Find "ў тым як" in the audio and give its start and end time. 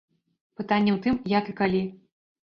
0.95-1.51